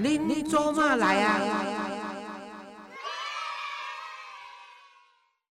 [0.00, 1.38] 恁做嘛来啊？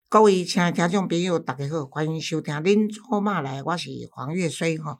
[0.09, 4.96] 各位亲爱听众朋友，大家好，欢迎收听《恁做嘛来》，我是黄月水哈。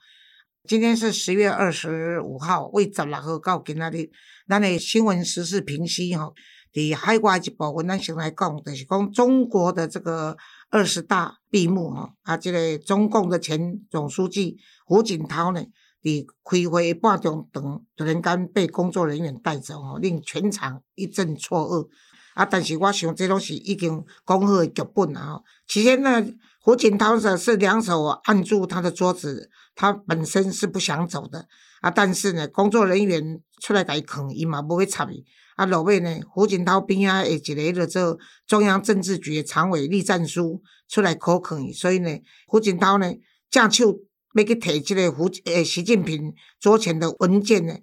[0.67, 4.11] 今天是十月二十五号，为十六号到今仔日，
[4.49, 6.33] 咱的新闻时事评析哈。
[6.73, 10.37] 伫海外一部分，咱先来讲，就是讲中国的这个
[10.71, 15.65] 二十大闭幕哈，啊，这个中共的前总书记胡锦涛呢，
[16.07, 21.89] 伫开会半钟等，突然间被工作人员带走吼，令全场一阵错愕。
[22.35, 25.41] 啊，但是我想这拢是已经讲好的剧本啊。
[25.67, 26.25] 起先呢，
[26.61, 31.49] 胡锦涛是是两手按住他的桌子，他本身是不想走的
[31.81, 35.25] 啊，但是呢，工作人员出来甲伊扛，伊嘛不会插伊。
[35.57, 42.11] 啊，落尾呢，胡锦涛边啊，一个了做中央政治局常委栗战书出来口肯，所以呢，
[42.47, 43.11] 胡锦涛呢，
[43.51, 43.99] 正手
[44.41, 47.75] 要去提这个胡诶习近平桌前的文件呢，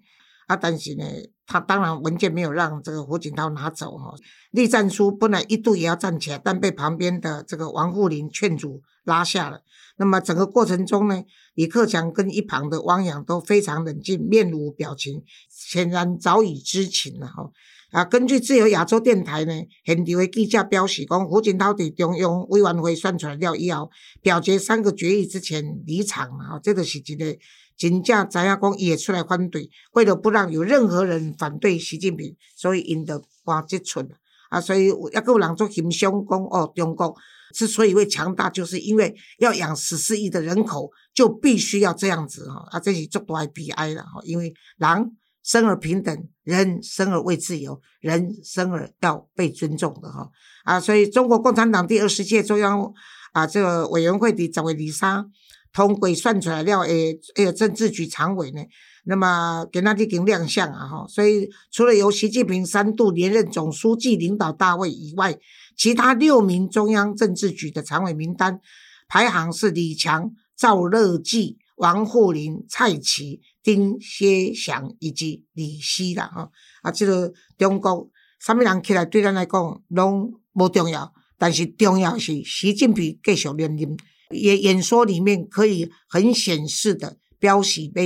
[0.47, 1.03] 啊，但是呢，
[1.45, 4.13] 他当然文件没有让这个胡锦涛拿走哈。
[4.51, 9.61] 栗战书本来一度也要站起来，但被旁边的这个王沪宁劝阻拉下了。
[9.97, 11.23] 那么整个过程中呢，
[11.53, 17.51] 李克强跟一旁的汪洋都非常冷静，面无表情，显然早已知情了哈。
[17.93, 19.53] 啊，根据自由亚洲电台呢，
[19.85, 23.87] 现场的记者表示，讲胡锦涛在中央委员会宣出来了以后，
[24.23, 26.59] 表决三个决议之前离场了哈。
[26.63, 27.37] 这个是一个
[27.77, 34.09] 真正知影讲也出来反对，为了不让有任何人反对习近平，所以因得搬这寸
[34.49, 34.59] 啊。
[34.59, 37.15] 所以也个人做形象讲哦，中国。
[37.53, 42.67] 之所以会强大，就是因为要养十四亿的人口，就必须要这样子哈。
[42.71, 44.19] 啊，这是足大悲哀了哈。
[44.23, 50.29] 因为人生而平等，人生而为自由，人生而要被尊重的哈。
[50.63, 52.93] 啊，所以中国共产党第二十届中央
[53.33, 55.25] 啊这个委员会的这位李沙
[55.73, 58.61] 通过算出来了诶，诶政治局常委呢，
[59.05, 61.05] 那么给他进行亮相啊哈。
[61.09, 65.37] 所以除了由习近平三度连任总书记领导大会以外，
[65.75, 68.61] 其他六名中央政治局的常委名单
[69.07, 76.29] 排行是李强、赵乐际、王沪宁、蔡奇、丁薛祥以及李希啦。
[76.35, 76.51] 吼
[76.81, 78.09] 啊，这个中国
[78.39, 83.97] 什么人起来对咱来讲拢无重要，但是重要是习近平继续连任。
[84.29, 88.03] 也演说里面可以很显示的表示要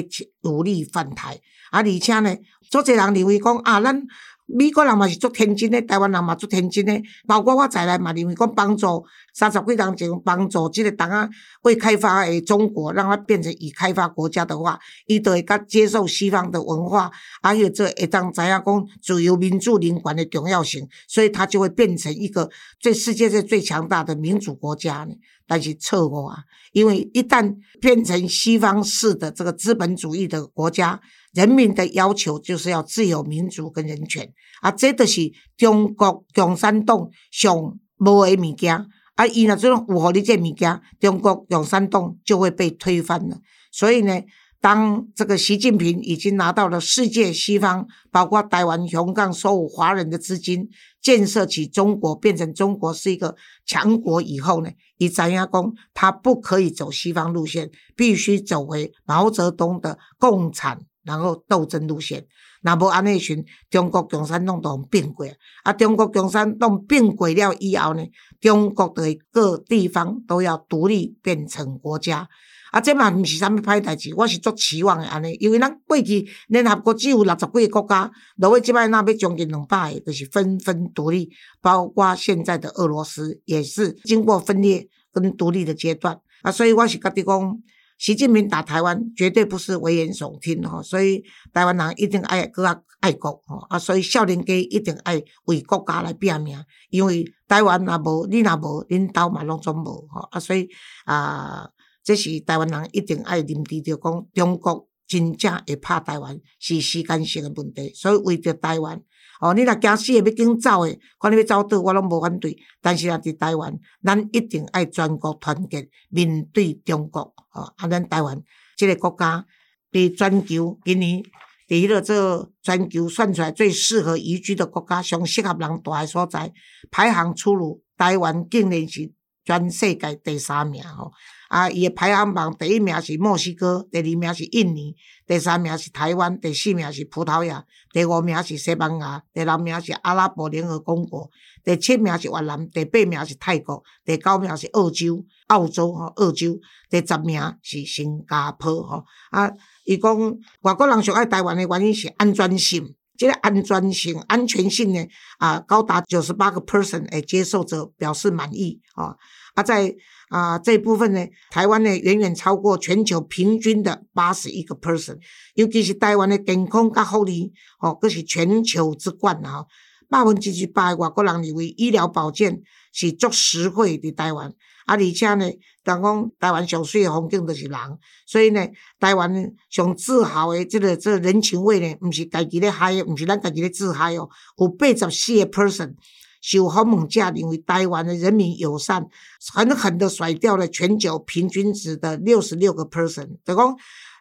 [0.50, 1.40] 努力反台，
[1.72, 2.38] 啊，而且呢，
[2.70, 4.08] 做侪人认为讲啊，咱。
[4.48, 11.30] 美国人嘛是足天真诶，台湾人嘛足天真诶，包括我在内嘛认为讲帮助三十几年前帮助即个党啊
[11.64, 25.14] 未开发诶中国，让它变成已开发国家的话，伊就会甲接受西方的文化，而且这会当知影讲自由民主人权的重要性，所以它就会变成一个最世界上最强大的民主国家呢。
[25.48, 26.40] 但是错误啊，
[26.74, 31.00] 因为一旦变成西方式的这个资本主义的国家。
[31.34, 43.38] 人民的要求就是要自由、民主跟人权，啊，这都是中国共产党想无的物件，啊，伊若种符合你这物件，中国共产党就会被推翻了。
[43.72, 44.20] 所以呢，
[44.60, 50.68] 当这个习近平已经拿到了世界西方，包括台湾、香港所有华人的资金，
[51.04, 60.80] 建设起中国，变成中国是一个强国以后呢，以张亚公他不可以走西方路线，必须走回毛泽东的共产。
[61.04, 62.28] 然后斗争路线，
[62.64, 65.26] 那无安尼时，中国共产党都变过。
[65.64, 68.06] 啊，中国共产党变过了以后呢，
[68.42, 72.28] 中国的各地方都要独立变成国家。
[72.72, 81.30] 啊，这嘛毋是啥物歹代志，我是足期望的安尼，因为咱过去联合国只有六十几个国家，落尾即摆那要将近两百个，就是纷纷独立，
[81.62, 86.20] 包括现在的俄罗斯也是经过分裂跟独立的阶段。
[86.42, 87.60] 啊，所以我是觉得讲。
[88.00, 100.70] 习近平打台湾绝对不是危言耸听吼，所以台湾人一定爱搁较爱国吼啊，所以少年家一定爱为国家来拼命，因为台湾若无你若无，恁兜嘛拢总无吼啊，所以
[101.06, 101.68] 啊，
[102.08, 108.98] 这是台湾人一定爱认知着讲，中国真正会拍台湾是时间性的问题，所以为着台湾。
[109.42, 112.58] 哦，你若惊死诶，要紧走诶，看你要走倒，我拢无反对。
[112.82, 117.22] 但是啊，伫台湾，咱一定爱全国团结面对中国。
[117.52, 118.42] 哦，啊，咱台湾
[118.78, 119.46] 即个国家
[119.92, 121.22] 伫全球今年
[121.68, 126.54] 伫迄个做全球算出来最适合移居的国家，上适合人住诶所在，
[126.90, 129.12] 排行出炉，台湾竟然是
[129.44, 131.12] 全世界第三名吼。
[131.50, 134.96] 啊，伊诶排行榜第一名是墨西哥，第二名是印尼，
[135.26, 137.64] 第三名是台湾，第四名是葡萄牙，
[137.94, 141.30] 第五名是西班牙，第六名是阿拉伯联合公国，
[141.64, 146.60] 第七名是越南，第八名是泰国，第九名是澳洲，澳洲吼，澳洲，
[146.90, 149.06] 第十名是新加坡吼。
[149.32, 149.50] 啊，
[149.86, 150.18] 伊讲
[150.62, 155.06] 外国人上爱台湾诶原因是安全性，这个安全性、安全性呢，
[155.40, 159.16] 啊，高达九十八个 percent，诶，接受者表示满意啊。
[159.56, 159.96] 啊，在
[160.30, 165.18] 啊这部分呢，台湾呢远远超过全球平均的八十一个 percent，
[165.56, 169.66] 尤其是台湾的健康甲福利，哦，佫是全球之冠啊。
[170.10, 172.62] 百分之一百外国人认为医疗保健
[172.94, 174.48] 是足实惠的台湾。
[174.86, 175.46] 啊，而且呢，
[175.94, 177.80] 人讲台湾上水的风景就是人，
[178.26, 178.68] 所以呢，
[179.00, 184.30] 台湾上自豪的这个这个人情味呢，毋是家己咧嗨，毋是咱家己咧自嗨哦。
[184.58, 185.94] 有八十四个 person
[186.42, 189.06] 受访问者认为台湾的人民友善，
[189.54, 193.38] 狠狠的甩掉了全球平均值的六十六个 person。
[193.44, 193.76] 就讲，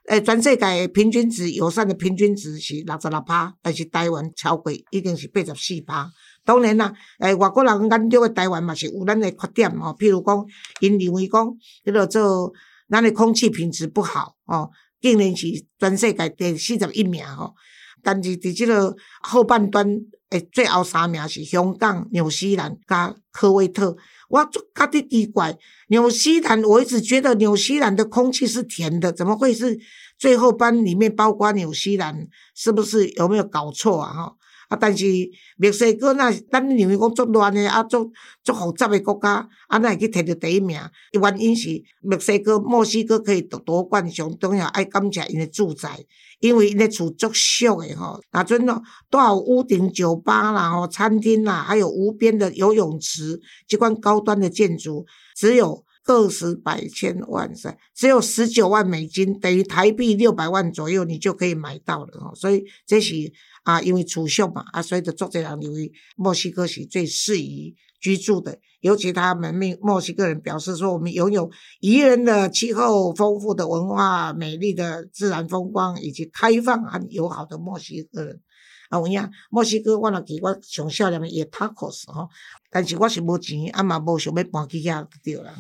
[0.09, 6.09] 诶，全世界平均值友善的平均值是六十六趴，但是台湾超过已经是八十四趴。
[6.45, 10.47] 当然啦，诶，外国人眼中的台湾嘛是有咱的缺点哦，譬如讲，
[10.81, 11.45] 因认为讲，
[11.85, 12.53] 迄个做
[12.89, 14.71] 咱的空气品质不好哦，
[15.01, 15.49] 竟然是
[15.81, 17.53] 全世界第四十一名吼。
[18.03, 19.85] 但是伫即个后半段，
[20.31, 23.97] 诶，最后三名是香港、纽西兰加科威特。
[24.29, 25.57] 我就觉得奇怪，
[25.89, 29.79] 纽西兰我一直觉得纽西兰的空气是甜的，怎么会是
[30.19, 32.27] 最后班里面包括纽西兰？
[32.55, 34.13] 是不是有没有搞错啊？
[34.13, 34.33] 哈？
[34.69, 34.77] 啊！
[34.81, 35.05] 但是
[35.57, 40.79] 墨西哥那，咱认为讲足乱的，啊，足足复杂的国家，啊，那会去摕到第一名？
[41.13, 46.05] 原因是墨西哥、墨西哥可以夺夺冠，上重要爱感谢因的住宅，
[46.41, 48.21] 因为因的厝足俗的吼。
[48.33, 62.35] 那阵哦，都有屋顶酒吧啦、吼餐厅啦，还有无边的游泳池，这款高端的建筑，只有个十百千万噻，只有十九万美金，等于台币六百万左右，你就可以买到了吼。
[62.35, 63.15] 所以这是。
[63.67, 68.57] 啊，因为储蓄嘛，啊，所以就作者人认为墨西哥是最适宜居住的。
[68.79, 71.51] 尤其他们墨墨西哥人表示说，我们拥有
[71.81, 78.41] 宜人的气候、丰富的文化、美丽的自然风光，以及开放和友好的墨西哥人。
[78.89, 82.29] 啊，有影墨西哥我若去，我上少年的也 tacos 吼，
[82.71, 85.53] 但是我是无钱，啊嘛无想要搬去遐对啦。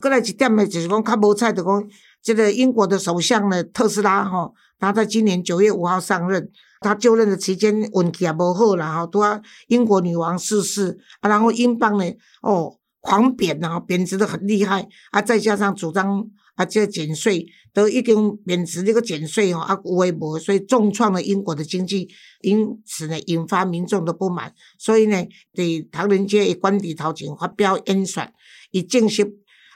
[0.00, 1.88] 过来一点呢，就是讲较无彩，就讲
[2.22, 6.50] 这个英国的首相呢，特斯拉吼，他在今年九月五号上任。
[6.80, 12.04] 他就任的期间运气也无好啦，吼，拄啊英国女王逝世，啊，然后英镑呢，
[12.40, 16.24] 哦，狂贬呐，贬值的很厉害，啊，再加上主张
[16.54, 22.08] 啊，这减税，都已经贬值这个减税哦，啊，无微博，所以重创了英国的经济，
[22.42, 28.22] 因此呢，引发民众的不满，所以呢，对唐人街官邸头前发表演说，
[28.70, 29.24] 以正式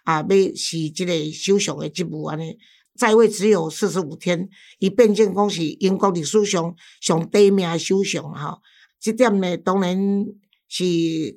[0.05, 2.57] 啊，要是即个首相的职务安尼。
[2.95, 8.61] 在位只有四十五天，伊变成讲是英国历史上上低名的首相吼。
[9.01, 9.97] 这点呢，当然
[10.69, 10.85] 是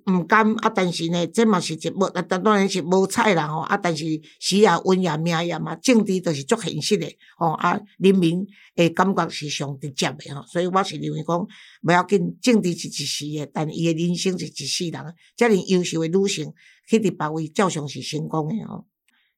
[0.06, 3.62] 毋甘啊，但是呢，这嘛是一无，啊，当然是无彩啦吼。
[3.62, 4.04] 啊，但是
[4.40, 7.08] 死也运也命也嘛，政治就是足现实的
[7.38, 7.54] 吼。
[7.54, 8.46] 啊，人民
[8.76, 10.46] 诶感觉是上直接的吼。
[10.46, 11.48] 所以我是认为讲，
[11.82, 15.16] 不要紧，政治是一时的，但伊的人生是一世人。
[15.38, 16.54] 遮尔优秀的女性，
[16.88, 18.86] 去伫别位照常是成功的吼。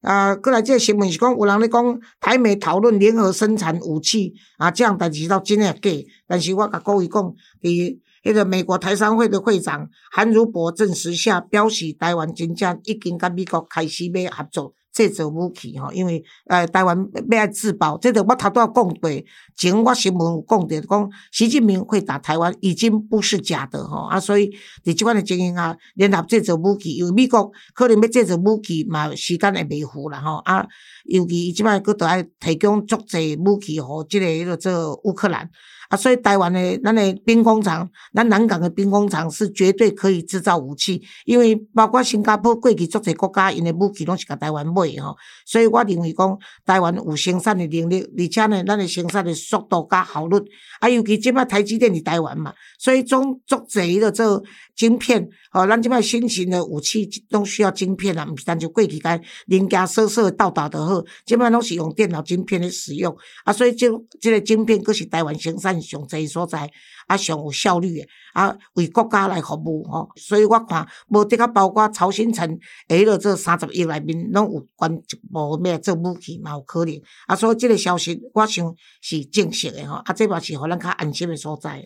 [0.02, 5.92] 啊，过来即个新闻是讲，有人咧讲台美讨论联合生产武器啊，这样代志到真诶假？
[6.28, 7.24] 但是我甲各位讲，
[7.62, 14.74] 伫迄个美国台商会的会长韩如博证实下，表示台湾真正已经甲美国开始要合作。
[14.98, 16.98] 制造武器吼，因为呃台湾
[17.30, 19.10] 要爱自保，这个我头拄仔讲过，
[19.56, 24.50] 前我新闻有讲着，讲习近平会打台湾已经不是假的吼，啊，所以
[24.84, 30.66] 伫即款的情形啊，联合制造武器，因为美国可能要制造武器嘛，时间会未赴啦吼，啊，
[31.06, 35.48] 尤其伊即摆佫着爱提供足济武器吼即个迄落做乌克兰。
[35.90, 45.16] 啊，所以台湾的咱的兵工厂，咱南港的兵工厂是绝对可以制造武器，因为包括新加坡过去足侪国家，因的武器拢是甲台湾买吼，
[45.46, 50.38] 所以我认为讲台湾有生产的能力，而且呢，咱的生产的速度加效率，
[50.82, 54.44] 啊，尤其即摆台积电伫台湾嘛，所以总足侪的做
[54.76, 63.16] 晶片，吼，咱即摆新型的武器拢需要晶片啊，毋是单就过去间零件设设到达的好，即摆拢是用电脑晶片的使用，
[63.46, 63.88] 啊，所以这
[64.20, 65.77] 这个晶片佫是台湾生产。
[65.82, 66.70] 上济所在，
[67.08, 72.58] 啊上有效率诶，啊为国家来服务吼，所以我看无得个包括曹新成，
[72.88, 81.84] 诶，落这三十亿内面拢有关一部咩做武器嘛有可能，啊所以即个消息我想是正式诶吼，啊这嘛是互咱较安心诶所在。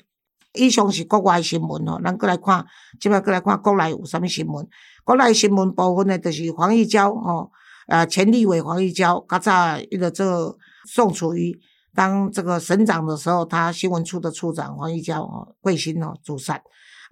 [0.53, 2.65] 以上是国外新闻吼，咱过来看，
[2.99, 4.67] 即摆过来看国内有啥物新闻？
[5.03, 7.49] 国内新闻部分诶，就是黄义交吼，
[7.87, 11.57] 啊前立委黄义交，较早迄个做宋楚瑜。
[11.93, 16.61] 当这个省长的时候，他新闻处的处长黄玉娇哦，贵姓哦，主善。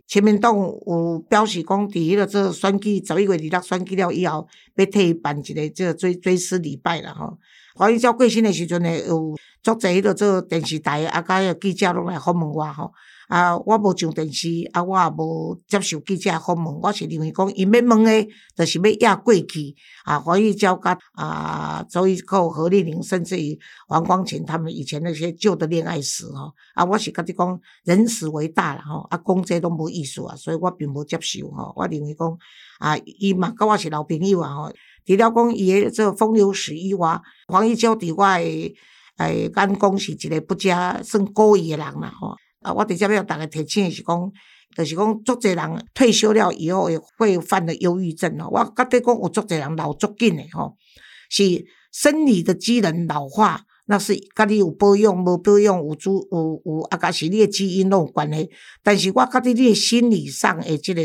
[0.08, 7.38] 前面党有表示讲，伫迄个这选举十一月二六选举了以后，要替伊办一个这追追思礼拜啦吼。
[7.76, 12.92] 黄玉娇过身的时阵呢，有足侪迄个做电视台啊，甲迄个记者拢来访问我吼。
[13.30, 16.80] 啊，我无上电视，啊，我也无接受记者访问。
[16.82, 19.76] 我是认为讲，伊要问的，就是要压过去。
[20.04, 23.56] 啊，黄玉娇甲啊，周玉蔻、何丽玲，甚至于
[23.88, 26.52] 王光芹他们以前那些旧的恋爱史吼。
[26.74, 29.02] 啊，我是甲你讲，人死为大啦吼。
[29.12, 31.72] 啊，讲这拢无意思啊，所以我并无接受吼。
[31.76, 32.36] 我认为讲，
[32.80, 34.74] 啊，伊嘛甲我是老朋友啊吼。
[35.06, 38.74] 除了讲伊诶这风流史以外，黄玉娇伫我诶
[39.18, 42.36] 诶眼光是一个不加算故意诶人啦吼。
[42.62, 44.32] 啊，我直接要大家提醒的是讲，
[44.76, 48.50] 就是讲，足侪人退休了以后会犯的忧郁症哦。
[48.52, 50.76] 我觉得讲有足侪人老足紧的吼，
[51.30, 58.50] 是生理的机能老化，那是甲你有保养无保养有主有有啊，甲是你的基因拢有关系。
[58.84, 61.02] 但是我觉得你的心理上的这个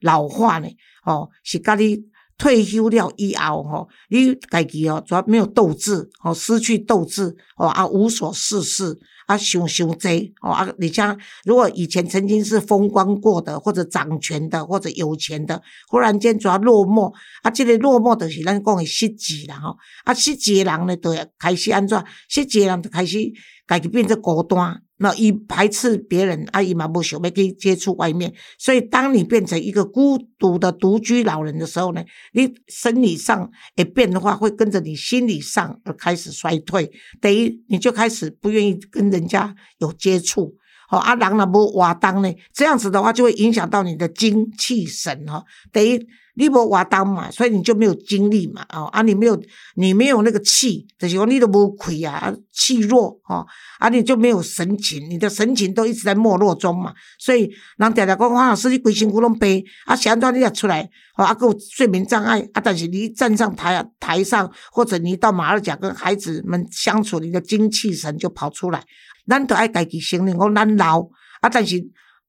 [0.00, 0.68] 老化呢，
[1.04, 1.98] 哦，是甲你
[2.38, 8.98] 退休了以后吼，你家己哦主要没有斗志，哦失去斗志，哦啊无所事事。
[9.26, 10.66] 啊，想想这哦啊！
[10.78, 19.76] 你像，如果以前曾经是风光过的，或者掌权的，或者有钱的，忽然间要落寞，啊，这个落寞就是咱讲的失志啦吼。
[20.04, 22.02] 啊，失志的人呢，就开始安怎？
[22.28, 23.18] 失志的人就开始
[23.66, 24.82] 家己变成孤单。
[24.98, 40.54] 那一排斥别人，阿姨嘛不想要去接触外面，所以当你变成一个孤独的独居老人的时候呢，你生理上也变的话，会跟着你心理上而开始衰退，等于你就开始不愿意跟人家有接触。
[40.88, 46.06] 好，阿人那无活动呢，这样子的话就会影响到你的精气神哈，等于。
[46.38, 49.42] 你无活动嘛，所以你就没有精力嘛，哦，啊，你没有，
[49.76, 53.46] 你没有那个气，就是讲你都无气啊，气弱，哦，
[53.78, 60.82] 啊，你就没有神情，你的神情都一直在没落中嘛，所以人常常讲黄老师你规身躯拢白，啊，想到你也出来，
[61.16, 68.84] 哦，啊，有睡眠障碍，啊，但是你站上台啊台上，或者你到马二甲跟孩子们相处，你的精气神就跑出来，
[69.26, 71.00] 咱都爱家己承认讲咱老，
[71.40, 71.78] 啊，但是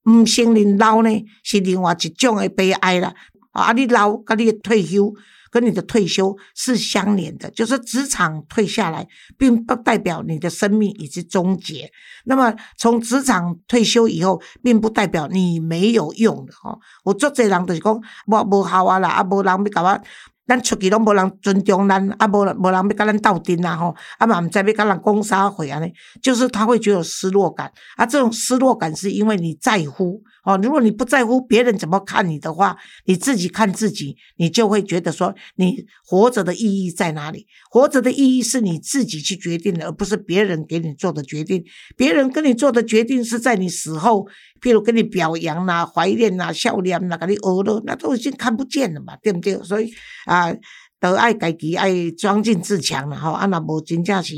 [0.10, 1.10] 唔承认老呢，
[1.44, 3.14] 是另外一种的悲哀啦。
[3.62, 5.14] 啊，你老跟你退休，
[5.50, 11.92] 跟你的退休是相连的，就是职场退下来，并不代表你的生命已经终结。
[12.26, 16.78] 那么从职场退休以后，并不代表你没有用的哦。
[17.04, 20.02] 我做这人就是讲，我无好啊啦，啊无人要甲我。
[20.48, 37.46] 咱出去拢无人尊重咱，啊无无人要甲咱斗阵啊吼，啊嘛毋知要甲人讲啥话安尼，就是他会觉得失落感，啊这种失落感是因为你在乎哦，如果你不在乎别人怎么看你的话，你自己看自己，你就会觉得说你活着的意义在哪里？
[37.70, 41.62] 活着的意义是你自己去决定的，而不是别人给你做的决定。
[41.98, 44.26] 别人跟你做的决定是在你死后，
[44.62, 49.62] 譬如跟你表扬啦、怀念啦、笑脸啦、给你娱乐，那都已经看不见了嘛，对不对？
[49.64, 49.92] 所以
[50.26, 50.54] 啊。
[51.00, 53.30] 都爱家己爱装进自强了哈。
[53.30, 54.34] 啊，那无真正是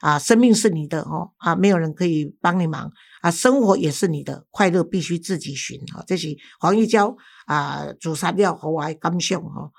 [0.00, 2.88] 啊，生命是你的哈啊，没有人可以帮你忙
[3.20, 6.04] 啊，生活也是你的，快乐必须自己寻哈。
[6.06, 6.28] 这是
[6.60, 7.16] 黄玉娇
[7.46, 9.72] 啊，自杀了和我感想哈。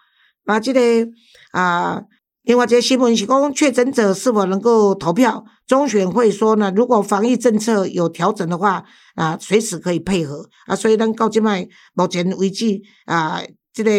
[0.44, 1.10] 那这个
[1.54, 2.04] 啊，
[2.46, 5.44] 另外这新闻是讲确诊者是否能够投票？
[5.66, 8.84] 中选会说呢，如果防疫政策有调整的话
[9.16, 10.76] 啊，随时可以配合啊。
[10.76, 13.42] 所以咱到今麦目前为止啊。
[13.74, 13.92] 这个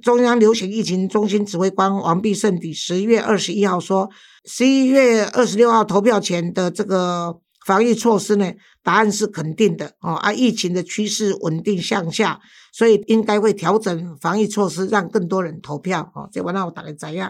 [0.00, 4.08] 中央流行疫情中心指挥官王必胜伫十一月二十一号说，
[4.44, 8.52] 十一月二十六号投票前的这个防疫措施呢，
[8.84, 12.38] 答案是肯定的哦，啊，疫情的趋势稳定向下，
[12.72, 16.28] 所以应该会调整防疫措施，让更多人投票哦。
[16.30, 17.28] 这我那我大概知影。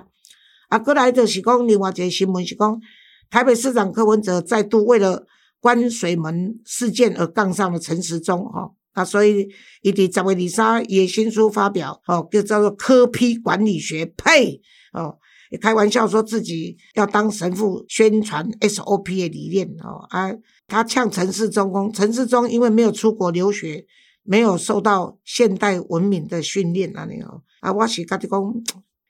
[0.69, 2.81] 啊，过来就是讲另外一个新闻是讲，
[3.29, 5.27] 台北市长柯文哲再度为了
[5.61, 8.71] 关水门事件而杠上了陈时中哈。
[8.93, 9.49] 啊，所以
[9.83, 14.61] 伊伫十月二三，也新书发表，哦，就叫做科批管理学，呸，
[14.93, 15.17] 哦，
[15.61, 20.33] 开玩笑说自己要当神父，宣传 SOP 的理念，哦，啊，
[20.67, 23.87] 他呛陈世忠公，陈世忠因为没有出国留学，
[24.25, 28.55] 没有受到现代文明的训练，那里哦，啊，我是甲你讲，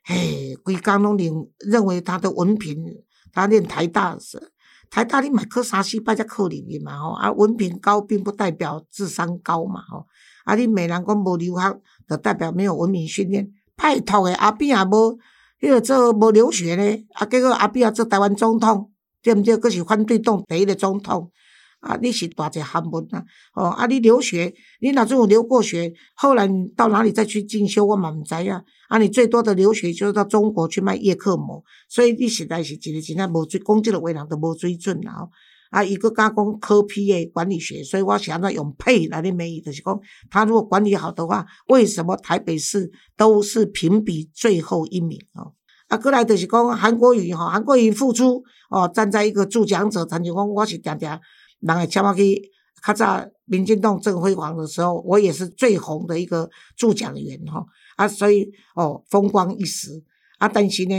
[0.09, 2.83] 嘿，规工拢认认为他的文凭，
[3.31, 4.51] 他念台大是。
[4.89, 10.07] 台大你买科三四摆才考入去嘛吼，啊文凭高并不代表智商高嘛吼，
[10.45, 13.47] 啊你美人讲无留学，就代表没有文明训练。
[13.75, 15.19] 拜托诶，阿扁也无
[15.61, 19.55] 迄个做无留学咧，啊结果阿扁也做台湾总统，对毋对？
[19.55, 21.31] 佫是反对党第一个总统。
[21.79, 23.23] 啊，你是大只汉文啊，
[23.55, 25.93] 哦，啊，你留学，你哪阵有留过学？
[26.13, 27.85] 后来你到哪里再去进修？
[27.85, 28.63] 我嘛毋知啊。
[28.89, 35.29] 啊，你最多的留学就是到中国去卖叶克膜，所以你实在是一个真正无追，讲即个话人都无水准啦。
[35.69, 45.53] 啊，伊个加讲科批的管理学，所以我想要用配来的美，就是讲他如果管理好的话，为什么台北市都是评比最后一名哦？
[45.87, 51.19] 啊，过来就是讲韩国瑜吼，韩国瑜付出哦，站在一个助讲者，曾经讲我是常常
[51.59, 52.41] 人会请我去，
[52.85, 60.03] 较早民进党正辉煌的时候，我也是最红的一个助讲员吼，啊，所以哦风光一时
[60.37, 60.95] 啊，但是呢，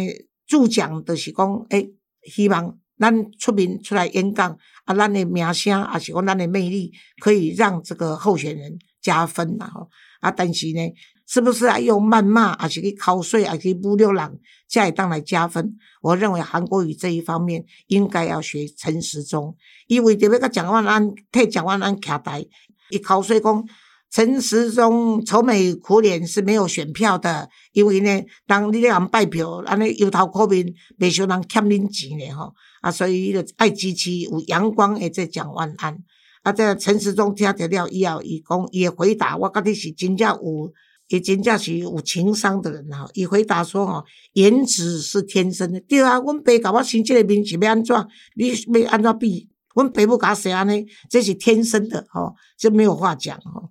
[0.47, 1.93] 助讲就是讲诶，
[2.25, 2.79] 希望。
[3.01, 9.89] 咱出名出来演讲，啊，咱的名声，啊是讲咱的魅力，可以让这个候选人加分啦吼。
[10.21, 10.83] 啊，但是呢，
[11.31, 15.77] 是不是啊用谩骂，还是去口水，还是去侮辱人，才会当来加分？
[16.03, 19.55] 我认为韩国瑜这一方面应该要学陈时中，
[19.87, 22.45] 因为特别甲蒋万安替蒋万安徛台，
[22.91, 23.65] 伊口水讲。
[24.13, 30.67] 陈时中愁眉苦脸是没有选票的，因为呢，当你咧人拜票，安尼油头苦面，
[30.99, 35.97] 未想人欠恁钱咧吼，啊，所以就爱支持有阳光的这蒋万安。
[36.43, 40.73] 啊，这陈时中听得了以后，伊讲伊回答，我觉得是真正有，
[41.11, 43.11] 伊真正是有情商的人吼。
[43.15, 48.09] 伊回答说吼，颜值是天生的，对啊，阮爸甲我生这个面是要安怎？
[48.37, 48.49] 你
[48.81, 49.49] 要安怎比？
[49.75, 53.71] 阮爸母甲我生安尼，这是天生的吼，这没有话讲吼。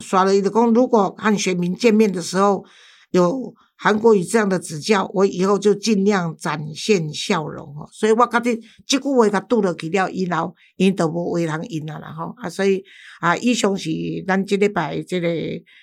[0.00, 2.64] 耍了一个功，如果和学民见面的时候
[3.10, 7.88] 有韩国语这样的指教，我以后就尽量展现笑容哦。
[7.92, 12.50] 所以我觉得这句话他读了去了以后，因都无为人应了啦吼啊。
[12.50, 12.82] 所以
[13.20, 13.88] 啊，以上是
[14.26, 15.28] 咱这礼拜这个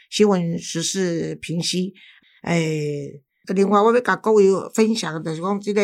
[0.09, 1.93] 新闻时事评析。
[2.43, 3.21] 诶，
[3.55, 5.81] 另外我要甲各位分享的是讲，这个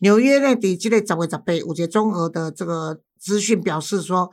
[0.00, 4.30] 纽约呢，伫这个十月十八有一个综合的这个资讯表示说。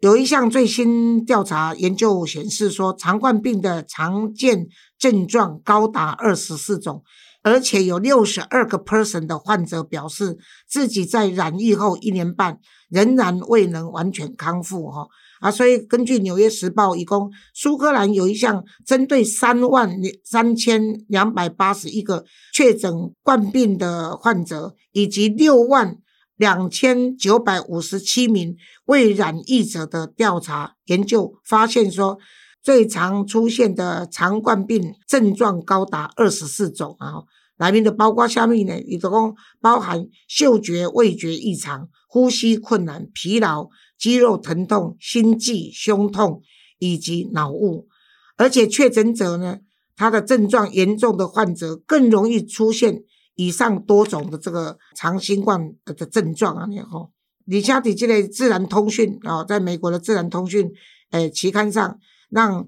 [0.00, 7.02] 有一项最新调查研究显示，说肠冠病的常见症状高达二十四种，
[7.42, 10.38] 而且有六十二个 person 的患者表示
[10.68, 14.88] 自己在染疫后一年半仍然未能完全康复。
[14.88, 15.08] 哈
[15.40, 19.90] 啊，所以根据《纽约时报》，一共苏格兰有一项针对三万
[20.24, 22.24] 三千两百八十一个
[22.54, 25.96] 确诊冠病的患者，以及六万。
[26.38, 32.16] 两千九百五十七名未染疫者的调查研究发现，说
[32.62, 37.24] 最常出现的肠冠病症状高达二十四种啊，
[37.66, 46.40] 里面的包括下面呢，一共包含嗅觉、味觉异常、呼吸困难、疲劳、肌肉疼痛、心悸、胸痛
[46.78, 47.88] 以及脑雾，
[48.36, 49.58] 而且确诊者呢，
[49.96, 53.02] 他的症状严重的患者更容易出现。
[53.38, 57.12] 以上多种的这个长新冠的症状啊，然后
[57.44, 60.68] 李佳迪这类自然通讯啊，在美国的自然通讯
[61.12, 62.66] 诶期刊上，让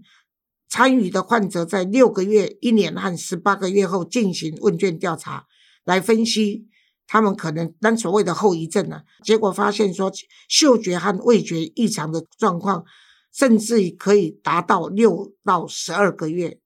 [0.68, 5.44] 参与的患者在六个月、一年和十八个月后进行问卷调查，
[5.84, 6.68] 来分析
[7.08, 9.00] 他们可能当所谓的后遗症呢。
[9.24, 10.12] 结果发现说，
[10.48, 12.84] 嗅觉和味觉异常的状况，
[13.32, 16.59] 甚至可以达到六到十二个月。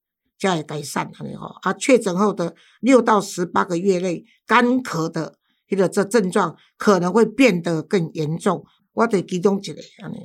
[0.44, 8.62] 加以改善，安尼吼，啊，确诊后的六到十八个月内，干咳的这个这症状可能会变得更严重。
[8.92, 10.18] 我得集中一个安尼，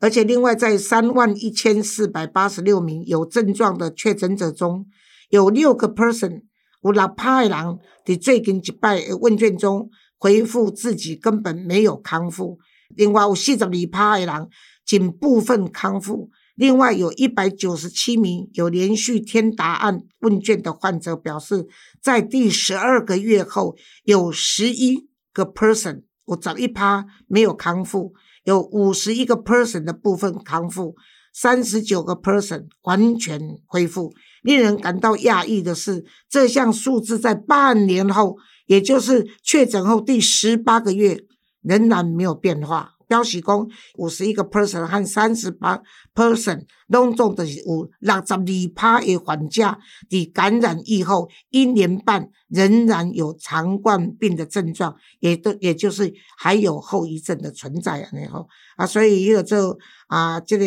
[0.00, 4.86] 而且另外在三万一千四百八十六名有症状的确诊者中，
[5.28, 6.44] 有六个 person
[6.82, 12.58] 有六趴的人在最近一摆问卷中回复自己根本没有康复，
[12.96, 14.48] 另外有四十二趴的人
[14.86, 16.30] 仅部分康复。
[16.54, 21.66] 另外有一百九十七名有连续填答案问卷的患者表示，
[22.00, 28.14] 在第十二个月后，有十一个 person，我找一趴没有康复，
[28.44, 30.94] 有五十一个 person 的部分康复，
[31.32, 34.12] 三十九个 person 完全恢复。
[34.42, 38.36] 令人感到讶异的是，这项数字在半年后，
[38.66, 41.24] 也就是确诊后第十八个月，
[41.62, 42.93] 仍然没有变化。
[43.06, 45.80] 表示讲，五十一个 person 和三十八
[46.14, 49.62] person 拢总就是有六十二趴的患者，
[50.08, 59.76] 伫感染以后一年半仍然有肠冠病的症状，也都也就是还有后遗症的存在啊，然后啊，所以有这
[60.08, 60.64] 啊，这个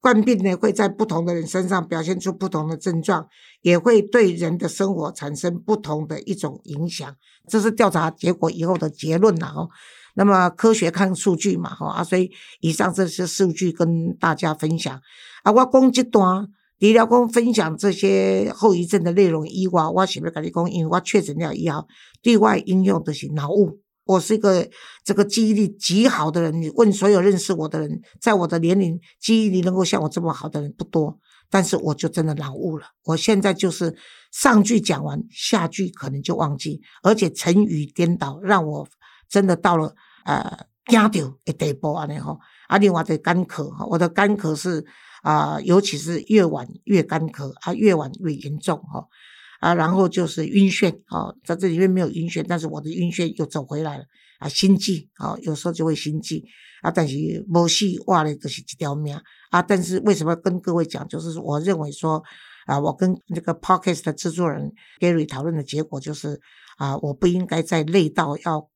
[0.00, 3.26] 冠病呢会在不同的人身上表现出不同的症状，
[3.62, 7.14] 也会对人的生活产生不同的一种影响。
[7.48, 9.68] 这是调查结果以后的结论了哦。
[10.16, 14.98] 那么科学看数据嘛，吼啊，所以以上这些数据跟大家分享
[15.42, 15.52] 啊。
[15.52, 16.48] 我讲这段，
[16.80, 21.86] 除了讲分享这些后遗症的内容以外，我想要跟你讲，因为我确诊了以后，
[22.22, 23.78] 对外应用的是脑雾。
[24.06, 24.66] 我是一个
[25.04, 31.18] 这个记忆力极好的人，你问所有认识我的人，在我的年龄记忆力能够像我这么好的人不多，
[31.50, 32.86] 但是我就真的脑雾了。
[33.04, 33.94] 我现在就是
[34.32, 38.88] 上句讲完，下句可能就忘记，而且成语颠倒，让我
[39.28, 39.94] 真的到了。
[40.26, 42.38] 呃，惊到的地步安尼吼。
[42.68, 44.84] 啊，另外的干咳哈，我的干咳是
[45.22, 49.06] 啊，尤其是越晚越干咳，啊，越晚越严重哈。
[49.60, 54.04] 啊，然后就是晕眩啊，在这里面没有晕眩，但是我的晕眩又走回来了
[54.40, 56.44] 啊，心悸啊，有时候就会心悸
[56.82, 57.14] 啊，但是
[57.48, 59.16] 无死哇嘞，就是一条命
[59.50, 59.62] 啊。
[59.62, 62.20] 但是为什么跟各位讲，就是我认为说
[62.66, 66.40] 啊，我跟这个 podcast 的制作人 Gary 讨论的结果就是
[66.78, 68.68] 啊，我不应该再累到要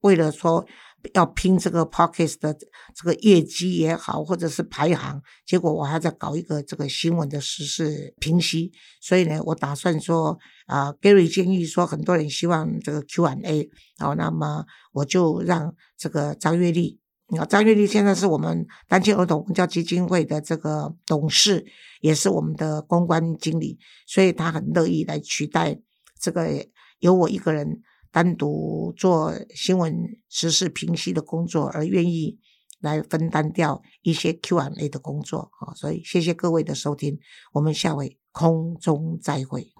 [0.00, 0.66] 为了说。
[1.12, 2.56] 要拼这个 p o c k e t 的
[2.94, 16.98] 这个业绩也好，或者是排行，结果我还在搞一个这个新闻的时事评析，所以呢，我打算说啊，Gary 建议说，很多人希望这个 Q&A，好，那么我就让这个张月丽，
[17.38, 21.66] 啊，张月丽现在是我们单亲儿童文教基金会的这个董事，
[22.00, 25.78] 也是我们的公关经理，所以他很乐意来取代
[26.18, 26.66] 这个
[27.00, 27.82] 由我一个人。
[28.14, 29.92] 单独做新闻
[30.28, 32.38] 时事评析的工作，而愿意
[32.80, 37.18] 来分担掉一些 Q&A 的工作啊，所以谢谢各位的收听，
[37.54, 39.73] 我们下回空中再会。